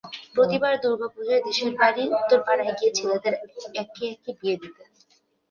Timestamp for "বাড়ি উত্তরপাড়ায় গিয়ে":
1.77-2.95